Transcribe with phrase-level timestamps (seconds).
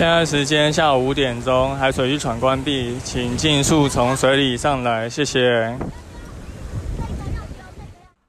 [0.00, 5.76] 现在时间下午五点钟，海水浴场关闭，请尽速从水里上来，谢谢。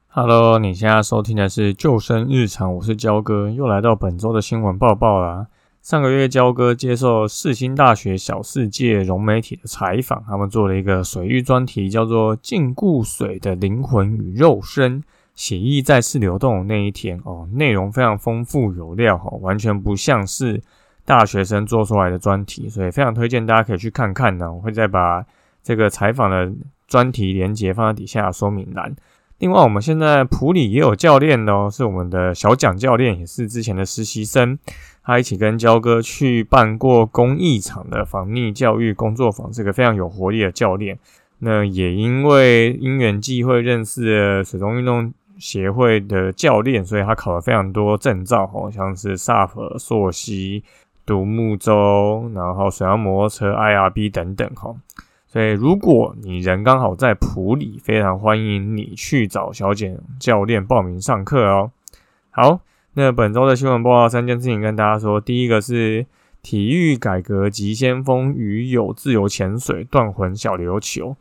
[0.08, 5.46] Hello，你现在收听的是救生日常，我是焦哥，又来到本周的新闻报报啦。
[5.80, 15.02] 上个月，焦哥接受世新大学小世界融媒体的采访，他们做了一个水域专题，叫做《禁锢水的灵魂与肉身：
[15.34, 20.62] 血液再次流动的那一天》哦，内容非常丰富有料哈，完全不像是。
[21.04, 24.52] 大学生做出来的专题，所以非常推荐大家可以去看看呢。
[24.52, 25.24] 我会再把
[25.62, 26.52] 这个采访的
[26.86, 28.94] 专题连接放在底下说明栏。
[29.38, 34.56] 另外，我们现在普里也有教练哦，是我们的小蒋教练，也是之前的实习生，
[35.02, 40.96] 他一起跟焦哥去办过公益场的防溺教育工作坊，是个非常有活力的教练。
[41.40, 50.62] 那也因为因缘际会认识了水中运动协会的教练，所以他考了非常多证照哦，像是 SUP、溯溪。
[51.12, 54.74] 独木舟，然后水上摩托车、IRB 等等哈，
[55.26, 61.70] 所以如果你人刚好在普里，非常欢迎你去找小简教练报名上课哦。
[62.30, 62.60] 好，
[62.94, 66.06] 那本周的新闻报告三件事情跟大家说，第一个是
[66.40, 71.14] 体育改革急先锋与有自由潜水断魂小琉球，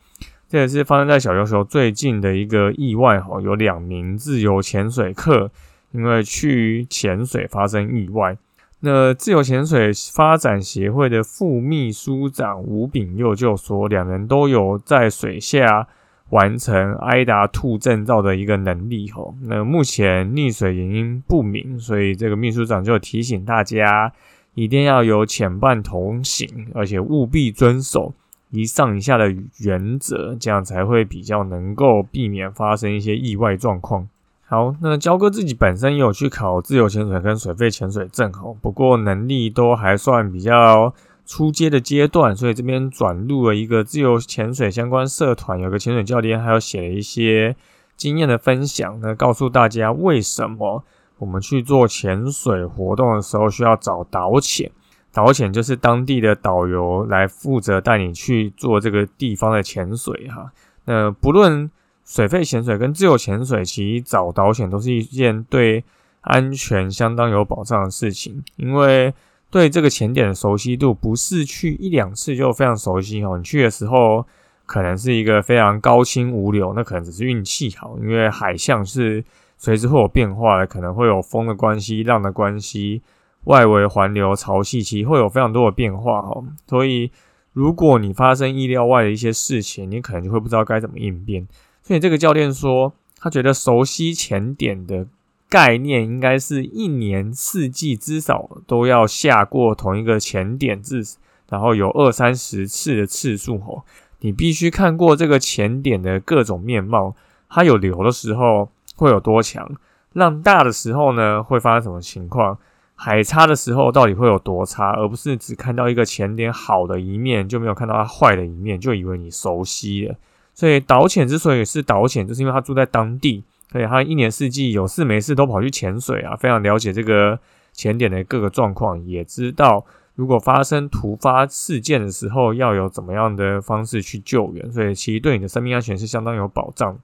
[0.47, 5.51] 这也是发生在小琉球最近的一个意外哈，有两名自由潜水客
[5.91, 8.37] 因为去潜水发生意外。
[8.83, 15.87] 那自由潜水发展协会的副秘书长吴炳佑就说，两人都有在水下
[16.31, 19.35] 完成埃达兔证照的一个能力吼。
[19.43, 24.11] 那目前溺水原因不明，所以这个秘书长就提醒大家，
[24.55, 28.13] 一定要有潜伴同行，而且务必遵守
[28.49, 34.09] 一上一下的原则，这样才会比较能够避免发生一些意外状况。
[34.51, 40.93] 好，那焦哥自己本身也有去考自由潜水跟水肺潜水证哦，不过能力都还算比较
[41.25, 47.55] 初阶的阶段，所以这边转入了一个自由潜水相关社团，有个潜水教练还有写了一些
[47.95, 50.83] 经验的分享，那告诉大家为什么
[51.19, 54.69] 我们去做潜水活动的时候需要找导潜，
[55.13, 60.51] 导潜就是当地的导游来负责带你去做这个地方的潜水哈，
[60.83, 61.71] 那不论。
[62.11, 65.81] 水肺潜水跟自由潜水，其实找导潜都是一件对
[66.19, 68.43] 安全相当有保障的事情。
[68.57, 69.13] 因为
[69.49, 73.37] 对这个潜点的熟悉度，不是去一两次就非常熟悉哦。
[73.37, 74.25] 你去的时候，
[74.65, 77.97] 可能是一个非常高清无流，那可能只是运气好。
[78.01, 79.23] 因为海象是
[79.57, 83.01] 随时会有变化的，可能会有风的关系、浪的关系、
[83.45, 86.43] 外围环流、潮汐，其实会有非常多的变化哦。
[86.67, 87.09] 所以，
[87.53, 91.47] 如果你发生意料外的一些事情，你可能就会不知道该怎么应变。
[91.91, 95.07] 所以这个教练说，他觉得熟悉前点的
[95.49, 101.03] 概念，应该是一年四季至少都要下过同一个前点，至
[101.49, 103.83] 然后有二三十次的次数吼，
[104.21, 107.13] 你必须看过这个前点的各种面貌，
[107.49, 109.69] 它有流的时候会有多强，
[110.13, 112.57] 浪大的时候呢会发生什么情况，
[112.95, 120.15] 海差的时候到底会有多差，而不是只看到一个前点好的一面，就没有看到它坏的一面，就以为你熟悉了。
[120.61, 127.39] 所以导潜之所以是导潜，就是因为他住在当地，所以他一年四季有事没事都跑去潜水啊，非常了解这个
[127.73, 129.83] 潜点的各个状况，也知道
[130.13, 136.95] 如果发生突发事件的时候要有怎么样的方式去救援，所以其实对你的生命安全是相当有保障。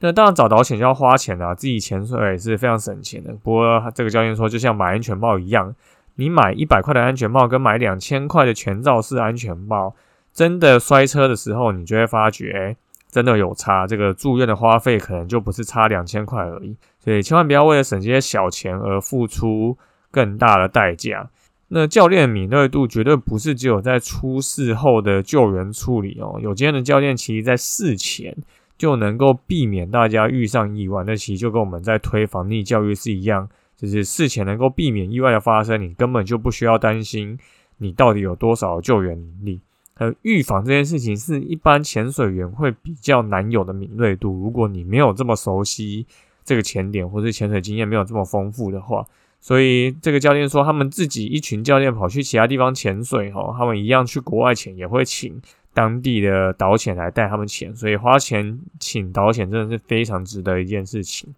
[0.00, 3.32] 那当然找导潜就要花钱啊，自己潜水是非常省钱的。
[3.42, 5.74] 不过这个教练说，就像买安全帽一样，
[6.16, 9.94] 你买一百块的安全帽跟买两千块的全罩式安全帽。
[10.34, 12.74] 真的摔车的时候，你就会发觉，
[13.12, 13.86] 真的有差。
[13.86, 19.78] 这个住院的花费可能就不是差两千块而已，所以千万不要为了省些小钱而付出
[20.10, 21.30] 更大的代价。
[21.68, 28.36] 那教练敏锐度绝对不是只有在出事后的救援处理哦，有经验的教练其实在事前
[28.76, 31.04] 就能够避免大家遇上意外。
[31.06, 37.38] 那其实就跟我们在推防溺教育是一样，就是事前能够避免意外的发生，你根本就不需要担心
[37.78, 39.60] 你到底有多少救援能力。
[39.98, 44.32] 呃，预防这件事情是一般潜水员会比较难有的敏锐度。
[44.32, 46.06] 如果你没有这么熟悉
[46.44, 49.04] 这个潜点，或者潜水经验没有这么丰富的话，
[49.38, 55.40] 所以这个教练说，他们自己一群教练跑去其他地方潜水，哈，他们一样去国外潜，也会请
[55.74, 61.32] 当地的导潜来带他们潜，所以花钱请导潜真的是非常值得一件事情。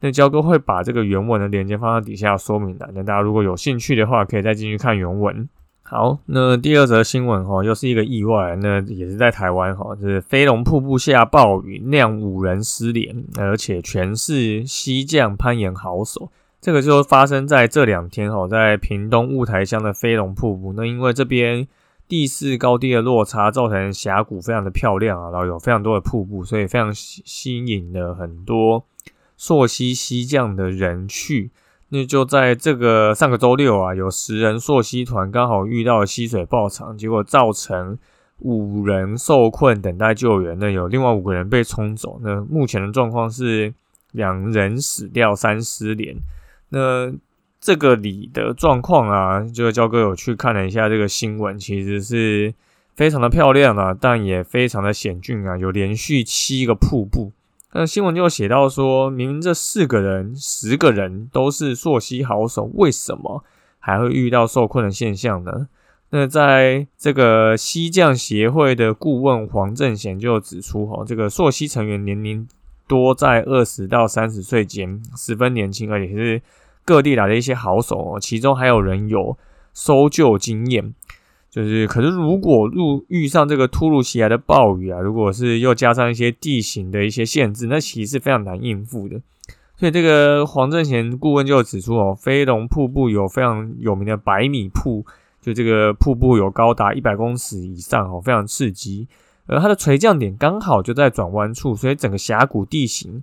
[0.00, 5.48] 那焦哥会把这个原文的链接放在底下说明栏，那大家如果有兴趣的话，可以再进去看原文。
[5.90, 16.30] 好，那第二则新闻哈，又是一个意外，那也是在台湾哈，就是飞龙瀑布下暴雨酿五人失联，而且全是西将攀岩好手。
[16.60, 20.72] 这个就发生在这两天哈，在屏东雾台乡的飞龙瀑布。
[20.74, 21.66] 那因为这边
[22.06, 28.84] 地势高低的落差，造成峡谷非常的漂亮啊，然后有非常多的瀑布，所以非常吸引了很多
[29.36, 31.50] 溯溪溪降的人去。
[31.92, 37.98] 那就在这个上个周六啊，有十人溯溪团刚好遇到溪水暴涨，结果造成
[38.38, 40.56] 五人受困等待救援。
[40.58, 42.20] 那有另外五个人被冲走。
[42.22, 43.74] 那目前的状况是
[44.12, 46.16] 两人死掉，三失联。
[46.68, 47.12] 那
[47.60, 52.54] 这个里的状况啊，就焦哥有去看了一下这个新闻，其实是
[52.94, 57.32] 非常的漂亮啊，但也非常的险峻啊，有连续七个瀑布。
[57.72, 63.44] 那新闻就写到说，明明这四个人、十个人都是朔溪好手，为什么
[63.78, 65.68] 还会遇到受困的现象呢？
[66.10, 72.48] 那在这个西匠协会的顾问黄正贤就指出，哈，这个朔溪成员年龄
[72.88, 76.42] 多在二十到三十岁间，十分年轻，而且是。
[76.82, 79.36] 各地来的一些好手，其中还有人有
[79.72, 80.92] 搜救经验，
[81.50, 89.20] 就是可是如果入遇上这个突如其来的暴雨啊，如果是又加上一些地形的一些限制，那其实是非常难应付的。
[89.76, 95.04] 所以这个黄正贤顾问就指出哦，飞龙瀑布有非常有名的百米瀑，
[95.42, 99.08] 就这个瀑布有高达一百公尺以上哦，非常刺激，
[99.46, 103.22] 而它的垂降点刚好就在转弯处，所以整个峡谷地形。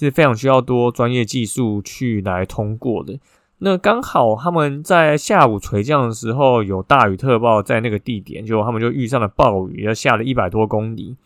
[0.00, 3.18] 是非常需要多专业技术去来通过的。
[3.60, 11.16] 那刚好他们在下午垂降的时候有大雨特报在那个地点，就他们就遇上了暴雨，要下了一百多公里，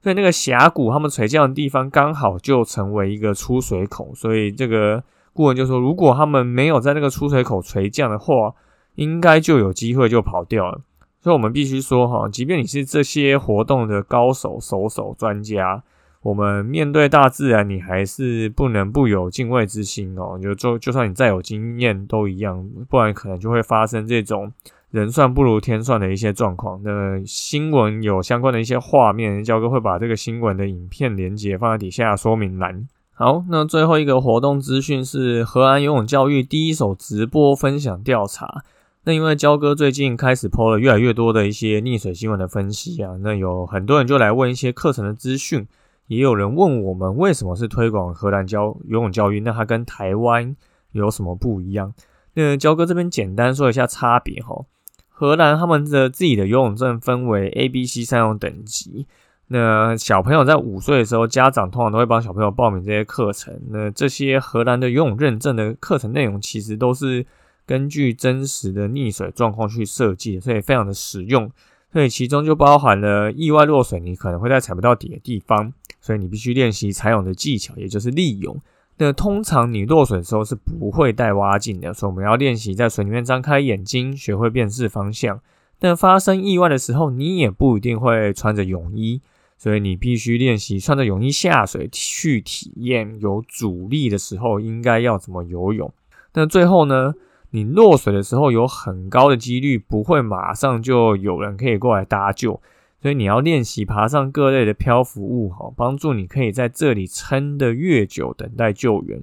[0.00, 4.12] 所以那个峡谷他们垂降的地方刚好就成为一个出水口。
[4.14, 5.02] 所以这个
[5.32, 8.54] 顾问就说，如果他们没有在那个出水口垂降的话，
[8.94, 10.82] 应该就有机会就跑掉了。
[11.20, 15.82] 所以我们必须说哈，即便你是这些活动的高手、手手、专家。
[16.22, 20.38] 我们面对大自然，你还是不能不有敬畏之心哦。
[20.40, 24.52] 就就就算你再有经验都一样，不然可能就会发生这种
[24.92, 26.80] 人算不如天算的一些状况。
[26.84, 32.86] 那新闻有相关的一些画面，焦哥会把这个新闻的影片连接放在底下说明栏。
[33.14, 38.62] 好，那最后一个活动资讯是河岸游泳教育第一手直播分享调查。
[39.04, 45.66] 那因为焦哥最近开始 PO 了越来越多的一些溺水新闻的分析啊，那有很多人就来问一些课程的资讯。
[46.12, 49.40] 也有人问我们为什么是推广荷兰教游泳教育？
[49.40, 50.54] 那它跟台湾
[50.92, 51.94] 有什么不一样？
[52.34, 54.66] 那焦哥这边简单说一下差别哈。
[55.08, 59.06] 荷兰他们的自己的游泳证分为 A、B、C 三种等级。
[59.48, 63.58] 那小朋友在五岁的时候，家长通常都会帮小朋友报名这些课程。
[63.70, 67.24] 那这些荷兰的游泳认证的课程内容，其实都是
[67.64, 71.50] 根据真实的溺水状况去设计，所以非常的实用。
[71.92, 75.74] 所以其中就包含了意外落水，你可能会在踩不到底的地方。
[76.02, 78.60] 所以你必须练习采泳的技巧，也就是利泳。
[78.98, 85.40] 那通常你落水的时候是不会带蛙镜的，所以我们要练习在水里面张开眼睛，学会辨识方向。
[85.78, 89.22] 但发生意外的时候，你也不一定会穿着泳衣，
[89.56, 95.92] 所以你必须练习穿着泳衣下水去体验有阻力的时候应该要怎么游泳。
[96.34, 97.14] 那最后呢，
[97.50, 102.60] 你落水的时候有很高的几率不会马上就有人可以过来搭救。
[103.02, 109.20] 所以你要练习爬上各类的漂浮物，哈，帮助你可以在这里撑得越久，等待救援。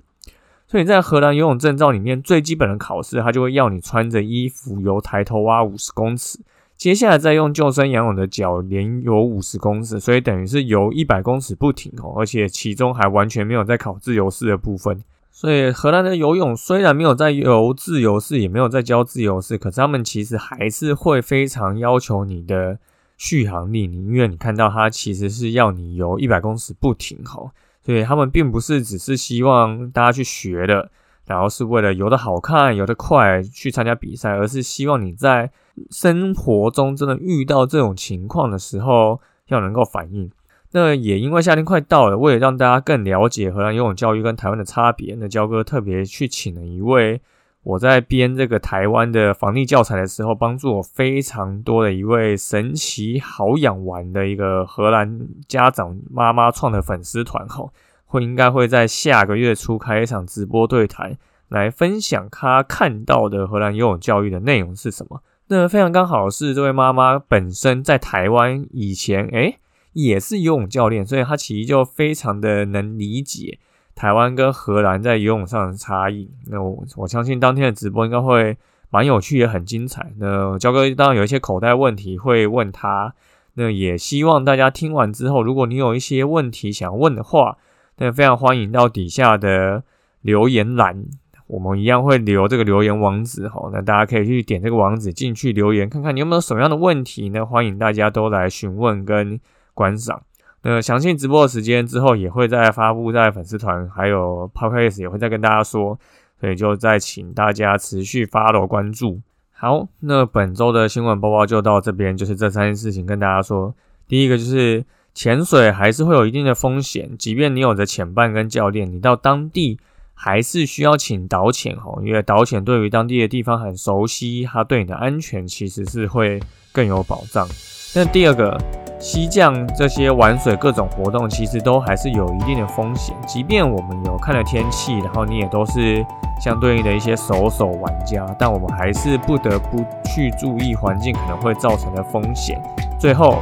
[0.67, 6.39] 所以在荷兰游泳证照里面，最基本的考试，它就会要你穿着衣服游抬头蛙五十公尺，
[6.75, 15.01] 接下来再用救生仰泳的脚连游五十公尺，所以等于是游一百公尺不停哦，而且其中还完全没有在考自由式的部分。
[15.31, 22.77] 所以荷兰的游泳虽然没有在游自由式，也没有在教自由式，可是他们其实还是会非常要求你的。
[23.19, 27.51] 续航力，你因为你看到它其实是要你游一百公尺不停吼，
[27.83, 30.89] 所以他们并不是只是希望大家去学的，
[31.27, 35.51] 然后是为了游的好看、游的快去参加比赛，而是希望你在
[35.91, 40.31] 生活中真的遇到这种情况的时候要能够反应。
[40.71, 47.21] 那也因为夏天快到了，为了让大家更了解荷兰游泳教育跟台湾的差别，那焦哥特别去请了一位。
[47.63, 57.71] 我在编这个台湾的防溺教材的时候，帮助我非常多的一位神奇好养玩的一个荷兰家长妈妈创的粉丝团，吼，
[58.05, 61.17] 会应该会在下个月初开一场直播对谈，
[61.49, 65.21] 来分享他看到的荷兰游泳教育的内容是什么。
[65.49, 69.57] 那非常刚好是这位妈妈本身在台湾以前，诶
[69.93, 73.59] 也是游泳教练，所以她其实就非常的能理解
[73.99, 76.31] 台湾跟荷兰在游泳上的差异。
[76.49, 78.57] 那我我相信当天的直播应该会
[78.89, 80.13] 蛮有趣，也很精彩。
[80.19, 83.13] 那焦哥当然有一些口袋问题会问他，
[83.55, 87.57] 那也希望大家听完之后，如果你有一些问题想问的话，
[87.97, 89.83] 那非常欢迎到底下的
[90.21, 91.03] 留言栏。
[91.47, 97.45] 我们一样会留这个留言网址哈，那大家可以去点这个网址进去留言，看看你有没有什么样的问题呢？
[97.45, 99.37] 欢迎大家都来询问跟
[99.73, 100.21] 观赏。
[100.61, 105.97] 那详细直播的时间之后也会再发布在粉丝团，还有 podcast 也会再跟大家说，
[106.39, 109.19] 所以就再请大家持续 follow 关注。
[109.51, 113.73] 好，那本周的新闻播报就到这边，就是这三件事情跟大家说。
[114.07, 119.79] 第一个就是潜水还是会有一定的风险，即便你有着潜伴跟教练，你到当地。
[120.21, 126.41] 还是需要请导潜哦，因为导潜对于当地的地方很熟悉，它对你的安全其实是会
[126.73, 127.47] 更有保障。
[127.95, 128.59] 那第二个，
[128.99, 133.15] 溪降这些玩水各种活动，其实都还是有一定的风险。
[133.25, 136.05] 即便我们有看了天气，然后你也都是
[136.39, 142.61] 相对应的一些手手玩家，但我们还是不得不去注意环境可能会造成的风险。
[142.99, 143.39] 最后。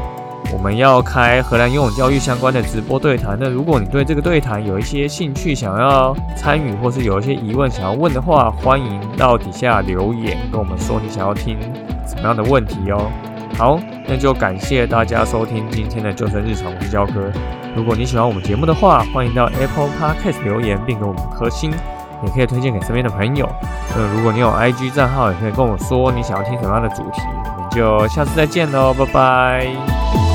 [0.54, 3.38] 我们要开荷兰游泳教育相关的直播对谈。
[3.38, 11.58] 那如果你对这个对谈有一些兴趣，想要参与，或是有一些疑问想要问的话，欢迎到底下留言跟我们说你想要听
[12.08, 13.12] 什么样的问题哦。
[13.58, 17.32] 好，那就感谢大家收听今天的救生日常，我是焦哥。
[17.76, 21.72] 如果你喜欢我们节目的话，欢迎到 Apple Podcast 留言并给我们颗星，
[22.24, 23.50] 也可以推荐给身边的朋友。
[23.96, 27.22] 那如果你有 IG 账号，也可以跟我说你想要听什么样的主题。
[27.56, 30.27] 我们就下次再见喽，拜拜。